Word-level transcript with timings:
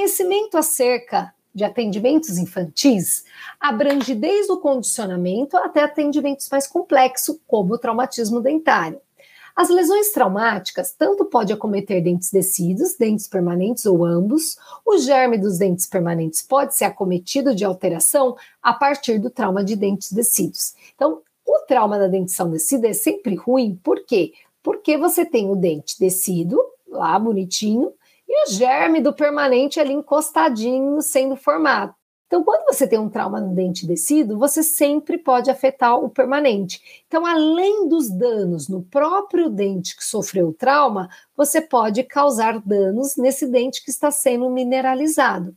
conhecimento 0.00 0.56
acerca 0.56 1.34
de 1.54 1.62
atendimentos 1.62 2.38
infantis 2.38 3.22
abrange 3.60 4.14
desde 4.14 4.50
o 4.50 4.56
condicionamento 4.56 5.58
até 5.58 5.82
atendimentos 5.82 6.48
mais 6.48 6.66
complexos, 6.66 7.38
como 7.46 7.74
o 7.74 7.78
traumatismo 7.78 8.40
dentário. 8.40 8.98
As 9.54 9.68
lesões 9.68 10.10
traumáticas 10.10 10.94
tanto 10.96 11.26
pode 11.26 11.52
acometer 11.52 12.02
dentes 12.02 12.30
descidos, 12.30 12.96
dentes 12.96 13.28
permanentes 13.28 13.84
ou 13.84 14.06
ambos. 14.06 14.56
O 14.86 14.96
germe 14.96 15.36
dos 15.36 15.58
dentes 15.58 15.86
permanentes 15.86 16.40
pode 16.40 16.74
ser 16.74 16.84
acometido 16.84 17.54
de 17.54 17.64
alteração 17.64 18.36
a 18.62 18.72
partir 18.72 19.18
do 19.18 19.28
trauma 19.28 19.62
de 19.62 19.76
dentes 19.76 20.12
descidos. 20.12 20.72
Então, 20.94 21.20
o 21.44 21.58
trauma 21.66 21.98
da 21.98 22.06
dentição 22.06 22.50
descida 22.50 22.88
é 22.88 22.94
sempre 22.94 23.34
ruim, 23.34 23.78
por 23.82 24.06
quê? 24.06 24.32
Porque 24.62 24.96
você 24.96 25.26
tem 25.26 25.50
o 25.50 25.56
dente 25.56 25.98
descido, 25.98 26.58
lá 26.88 27.18
bonitinho, 27.18 27.92
o 28.44 28.50
germe 28.50 29.00
do 29.00 29.12
permanente 29.12 29.80
ali 29.80 29.92
encostadinho 29.92 31.00
sendo 31.00 31.36
formado. 31.36 31.94
Então, 32.30 32.44
quando 32.44 32.72
você 32.72 32.86
tem 32.86 32.96
um 32.96 33.08
trauma 33.08 33.40
no 33.40 33.52
dente 33.52 33.84
descido, 33.84 34.38
você 34.38 34.62
sempre 34.62 35.18
pode 35.18 35.50
afetar 35.50 35.96
o 35.98 36.08
permanente. 36.08 37.02
Então, 37.08 37.26
além 37.26 37.88
dos 37.88 38.08
danos 38.08 38.68
no 38.68 38.84
próprio 38.84 39.50
dente 39.50 39.96
que 39.96 40.04
sofreu 40.04 40.50
o 40.50 40.52
trauma, 40.52 41.08
você 41.36 41.60
pode 41.60 42.04
causar 42.04 42.60
danos 42.60 43.16
nesse 43.16 43.48
dente 43.48 43.84
que 43.84 43.90
está 43.90 44.12
sendo 44.12 44.48
mineralizado. 44.48 45.56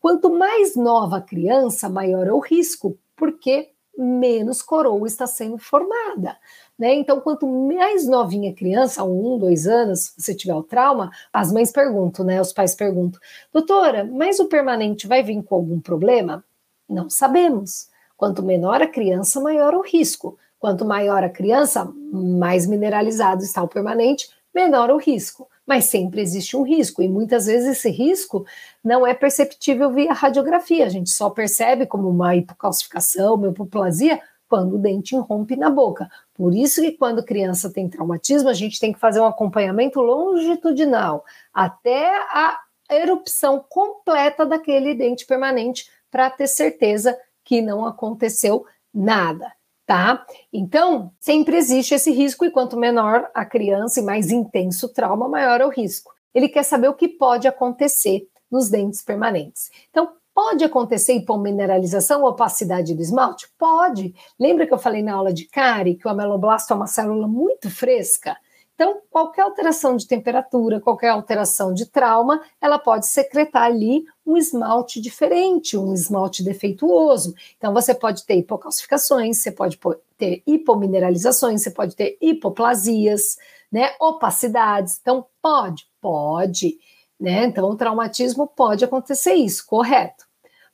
Quanto 0.00 0.30
mais 0.30 0.76
nova 0.76 1.16
a 1.16 1.20
criança, 1.20 1.88
maior 1.88 2.28
é 2.28 2.32
o 2.32 2.38
risco, 2.38 2.96
porque 3.16 3.72
menos 3.96 4.62
coroa 4.62 5.06
está 5.06 5.26
sendo 5.26 5.58
formada. 5.58 6.36
Né? 6.78 6.94
Então, 6.94 7.20
quanto 7.20 7.46
mais 7.46 8.06
novinha 8.06 8.50
a 8.50 8.54
criança, 8.54 9.04
um, 9.04 9.38
dois 9.38 9.66
anos, 9.66 10.14
se 10.16 10.22
você 10.22 10.34
tiver 10.34 10.54
o 10.54 10.62
trauma, 10.62 11.10
as 11.32 11.52
mães 11.52 11.70
perguntam, 11.70 12.24
né? 12.24 12.40
Os 12.40 12.52
pais 12.52 12.74
perguntam, 12.74 13.20
doutora, 13.52 14.04
mas 14.04 14.40
o 14.40 14.48
permanente 14.48 15.06
vai 15.06 15.22
vir 15.22 15.42
com 15.42 15.54
algum 15.54 15.80
problema? 15.80 16.44
Não 16.88 17.08
sabemos. 17.08 17.88
Quanto 18.16 18.42
menor 18.42 18.80
a 18.82 18.86
criança, 18.86 19.40
maior 19.40 19.74
o 19.74 19.82
risco. 19.82 20.38
Quanto 20.58 20.84
maior 20.84 21.24
a 21.24 21.28
criança, 21.28 21.84
mais 22.12 22.66
mineralizado 22.66 23.42
está 23.42 23.62
o 23.62 23.68
permanente, 23.68 24.28
menor 24.54 24.90
o 24.90 24.96
risco. 24.96 25.48
Mas 25.66 25.84
sempre 25.84 26.20
existe 26.20 26.56
um 26.56 26.62
risco, 26.62 27.02
e 27.02 27.08
muitas 27.08 27.46
vezes 27.46 27.78
esse 27.78 27.90
risco 27.90 28.44
não 28.82 29.06
é 29.06 29.14
perceptível 29.14 29.90
via 29.92 30.12
radiografia. 30.12 30.86
A 30.86 30.88
gente 30.88 31.10
só 31.10 31.30
percebe 31.30 31.86
como 31.86 32.08
uma 32.08 32.34
hipocalcificação, 32.34 33.34
uma 33.34 33.48
hipoplasia, 33.48 34.20
quando 34.52 34.74
o 34.74 34.78
dente 34.78 35.14
irrompe 35.14 35.56
na 35.56 35.70
boca. 35.70 36.10
Por 36.34 36.54
isso 36.54 36.82
que 36.82 36.92
quando 36.92 37.24
criança 37.24 37.72
tem 37.72 37.88
traumatismo, 37.88 38.50
a 38.50 38.52
gente 38.52 38.78
tem 38.78 38.92
que 38.92 38.98
fazer 38.98 39.18
um 39.18 39.24
acompanhamento 39.24 39.98
longitudinal 39.98 41.24
até 41.54 42.10
a 42.30 42.60
erupção 42.90 43.64
completa 43.66 44.44
daquele 44.44 44.94
dente 44.94 45.24
permanente 45.24 45.88
para 46.10 46.28
ter 46.28 46.46
certeza 46.46 47.18
que 47.42 47.62
não 47.62 47.86
aconteceu 47.86 48.66
nada, 48.92 49.50
tá? 49.86 50.24
Então, 50.52 51.12
sempre 51.20 51.56
existe 51.56 51.94
esse 51.94 52.10
risco 52.10 52.44
e 52.44 52.50
quanto 52.50 52.76
menor 52.76 53.30
a 53.34 53.44
criança 53.44 54.00
e 54.00 54.04
mais 54.04 54.30
intenso 54.30 54.86
o 54.86 54.92
trauma, 54.92 55.28
maior 55.28 55.60
é 55.60 55.66
o 55.66 55.70
risco. 55.70 56.12
Ele 56.34 56.48
quer 56.48 56.62
saber 56.62 56.88
o 56.88 56.94
que 56.94 57.08
pode 57.08 57.46
acontecer 57.46 58.26
nos 58.50 58.68
dentes 58.68 59.02
permanentes. 59.02 59.70
Então, 59.90 60.12
Pode 60.34 60.64
acontecer 60.64 61.12
hipomineralização, 61.12 62.24
opacidade 62.24 62.94
do 62.94 63.02
esmalte? 63.02 63.48
Pode. 63.58 64.14
Lembra 64.40 64.66
que 64.66 64.72
eu 64.72 64.78
falei 64.78 65.02
na 65.02 65.12
aula 65.12 65.30
de 65.30 65.46
cárie 65.46 65.94
que 65.94 66.06
o 66.08 66.10
ameloblasto 66.10 66.72
é 66.72 66.76
uma 66.76 66.86
célula 66.86 67.28
muito 67.28 67.70
fresca? 67.70 68.34
Então, 68.74 69.02
qualquer 69.10 69.42
alteração 69.42 69.96
de 69.96 70.06
temperatura, 70.06 70.80
qualquer 70.80 71.10
alteração 71.10 71.72
de 71.74 71.86
trauma, 71.86 72.42
ela 72.60 72.78
pode 72.78 73.06
secretar 73.06 73.64
ali 73.64 74.04
um 74.26 74.36
esmalte 74.36 75.00
diferente, 75.00 75.76
um 75.76 75.92
esmalte 75.92 76.42
defeituoso. 76.42 77.34
Então, 77.56 77.72
você 77.74 77.94
pode 77.94 78.24
ter 78.24 78.36
hipocalcificações, 78.36 79.38
você 79.38 79.52
pode 79.52 79.78
ter 80.16 80.42
hipomineralizações, 80.46 81.62
você 81.62 81.70
pode 81.70 81.94
ter 81.94 82.16
hipoplasias, 82.20 83.36
né, 83.70 83.90
opacidades. 84.00 84.98
Então, 85.00 85.26
pode, 85.40 85.86
pode. 86.00 86.78
Né? 87.20 87.44
Então, 87.44 87.68
o 87.68 87.76
traumatismo 87.76 88.48
pode 88.48 88.84
acontecer 88.84 89.34
isso, 89.34 89.66
correto. 89.66 90.26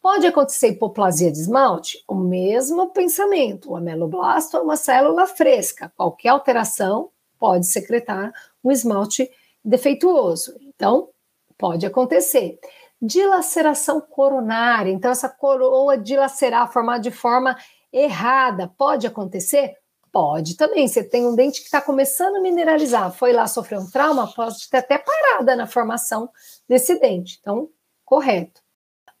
Pode 0.00 0.26
acontecer 0.26 0.70
hipoplasia 0.70 1.30
de 1.30 1.38
esmalte? 1.38 2.02
O 2.08 2.16
mesmo 2.16 2.90
pensamento. 2.90 3.70
O 3.70 3.76
ameloblasto 3.76 4.56
é 4.56 4.60
uma 4.60 4.76
célula 4.76 5.28
fresca. 5.28 5.92
Qualquer 5.96 6.30
alteração 6.30 7.10
pode 7.42 7.66
secretar 7.66 8.32
um 8.62 8.70
esmalte 8.70 9.28
defeituoso. 9.64 10.56
Então, 10.60 11.08
pode 11.58 11.84
acontecer. 11.84 12.60
Dilaceração 13.00 14.00
coronária. 14.00 14.92
Então, 14.92 15.10
essa 15.10 15.28
coroa 15.28 15.98
dilacerar, 15.98 16.72
formar 16.72 16.98
de 16.98 17.10
forma 17.10 17.56
errada, 17.92 18.72
pode 18.78 19.08
acontecer? 19.08 19.74
Pode 20.12 20.56
também. 20.56 20.86
Você 20.86 21.02
tem 21.02 21.26
um 21.26 21.34
dente 21.34 21.58
que 21.58 21.66
está 21.66 21.80
começando 21.80 22.36
a 22.36 22.40
mineralizar, 22.40 23.10
foi 23.10 23.32
lá 23.32 23.48
sofrer 23.48 23.80
um 23.80 23.90
trauma, 23.90 24.32
pode 24.32 24.70
ter 24.70 24.76
até 24.76 24.96
parada 24.98 25.56
na 25.56 25.66
formação 25.66 26.30
desse 26.68 26.96
dente. 27.00 27.38
Então, 27.40 27.68
correto. 28.04 28.61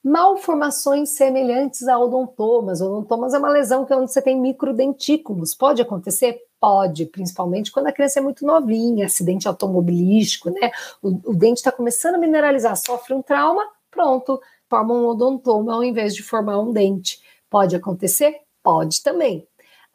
Malformações 0.04 1.10
semelhantes 1.10 1.86
a 1.86 1.96
odontomas. 1.98 2.80
Odontomas 2.80 3.34
é 3.34 3.38
uma 3.38 3.50
lesão 3.50 3.84
que 3.84 3.92
é 3.92 3.96
onde 3.96 4.12
você 4.12 4.20
tem 4.20 4.40
microdentículos. 4.40 5.54
Pode 5.54 5.80
acontecer? 5.80 6.40
Pode, 6.58 7.06
principalmente 7.06 7.70
quando 7.70 7.86
a 7.86 7.92
criança 7.92 8.18
é 8.18 8.22
muito 8.22 8.44
novinha, 8.44 9.06
acidente 9.06 9.46
automobilístico, 9.46 10.50
né? 10.50 10.70
O, 11.00 11.30
o 11.30 11.34
dente 11.34 11.58
está 11.58 11.70
começando 11.70 12.16
a 12.16 12.18
mineralizar, 12.18 12.76
sofre 12.76 13.14
um 13.14 13.22
trauma, 13.22 13.62
pronto, 13.90 14.40
forma 14.68 14.94
um 14.94 15.06
odontoma 15.06 15.74
ao 15.74 15.84
invés 15.84 16.14
de 16.14 16.22
formar 16.22 16.58
um 16.58 16.72
dente. 16.72 17.20
Pode 17.48 17.76
acontecer? 17.76 18.40
Pode 18.62 19.02
também. 19.02 19.46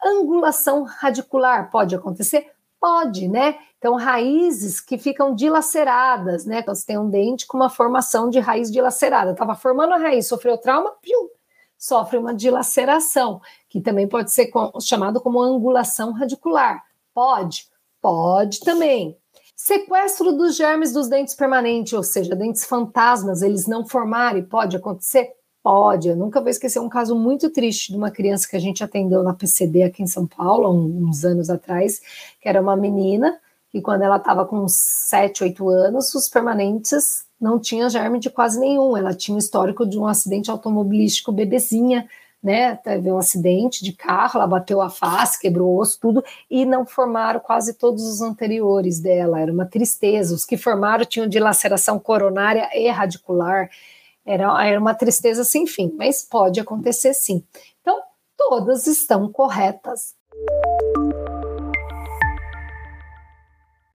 Angulação 0.02 0.84
radicular 0.84 1.70
pode 1.70 1.94
acontecer? 1.94 2.50
Pode, 2.80 3.28
né? 3.28 3.58
Então, 3.78 3.96
raízes 3.96 4.80
que 4.80 4.96
ficam 4.96 5.34
dilaceradas, 5.34 6.44
né? 6.44 6.60
Então, 6.60 6.74
você 6.74 6.86
tem 6.86 6.98
um 6.98 7.10
dente 7.10 7.46
com 7.46 7.56
uma 7.56 7.68
formação 7.68 8.30
de 8.30 8.38
raiz 8.38 8.70
dilacerada. 8.70 9.32
Estava 9.32 9.54
formando 9.54 9.94
a 9.94 9.96
raiz, 9.96 10.28
sofreu 10.28 10.56
trauma, 10.58 10.92
piu, 11.02 11.30
sofre 11.76 12.18
uma 12.18 12.34
dilaceração, 12.34 13.40
que 13.68 13.80
também 13.80 14.08
pode 14.08 14.32
ser 14.32 14.50
chamado 14.80 15.20
como 15.20 15.42
angulação 15.42 16.12
radicular. 16.12 16.84
Pode? 17.12 17.68
Pode 18.00 18.60
também. 18.60 19.16
Sequestro 19.56 20.32
dos 20.32 20.56
germes 20.56 20.92
dos 20.92 21.08
dentes 21.08 21.34
permanentes, 21.34 21.92
ou 21.92 22.02
seja, 22.02 22.36
dentes 22.36 22.64
fantasmas, 22.64 23.42
eles 23.42 23.66
não 23.66 23.84
formarem, 23.84 24.44
pode 24.44 24.76
acontecer? 24.76 25.32
Pode, 25.70 26.08
eu 26.08 26.16
nunca 26.16 26.40
vou 26.40 26.48
esquecer 26.48 26.78
um 26.78 26.88
caso 26.88 27.14
muito 27.14 27.50
triste 27.50 27.92
de 27.92 27.98
uma 27.98 28.10
criança 28.10 28.48
que 28.48 28.56
a 28.56 28.58
gente 28.58 28.82
atendeu 28.82 29.22
na 29.22 29.34
PCD 29.34 29.82
aqui 29.82 30.02
em 30.02 30.06
São 30.06 30.26
Paulo, 30.26 30.70
uns 30.70 31.26
anos 31.26 31.50
atrás, 31.50 32.00
que 32.40 32.48
era 32.48 32.58
uma 32.58 32.74
menina 32.74 33.38
que 33.68 33.82
quando 33.82 34.00
ela 34.00 34.16
estava 34.16 34.46
com 34.46 34.66
7, 34.66 35.44
8 35.44 35.68
anos, 35.68 36.14
os 36.14 36.26
permanentes 36.26 37.26
não 37.38 37.58
tinha 37.58 37.90
germe 37.90 38.18
de 38.18 38.30
quase 38.30 38.58
nenhum, 38.58 38.96
ela 38.96 39.12
tinha 39.12 39.38
histórico 39.38 39.84
de 39.84 39.98
um 39.98 40.06
acidente 40.06 40.50
automobilístico 40.50 41.30
bebezinha, 41.32 42.08
né, 42.42 42.74
teve 42.76 43.12
um 43.12 43.18
acidente 43.18 43.84
de 43.84 43.92
carro, 43.92 44.38
ela 44.38 44.46
bateu 44.46 44.80
a 44.80 44.88
face, 44.88 45.38
quebrou 45.38 45.68
o 45.68 45.80
osso, 45.80 45.98
tudo, 46.00 46.24
e 46.50 46.64
não 46.64 46.86
formaram 46.86 47.40
quase 47.40 47.74
todos 47.74 48.04
os 48.04 48.22
anteriores 48.22 49.00
dela, 49.00 49.38
era 49.38 49.52
uma 49.52 49.66
tristeza, 49.66 50.34
os 50.34 50.46
que 50.46 50.56
formaram 50.56 51.04
tinham 51.04 51.28
dilaceração 51.28 51.98
coronária 51.98 52.70
e 52.72 52.88
radicular, 52.88 53.68
era, 54.28 54.66
era 54.66 54.78
uma 54.78 54.94
tristeza 54.94 55.42
sem 55.42 55.66
fim, 55.66 55.90
mas 55.96 56.22
pode 56.22 56.60
acontecer 56.60 57.14
sim. 57.14 57.42
Então, 57.80 57.98
todas 58.36 58.86
estão 58.86 59.32
corretas. 59.32 60.14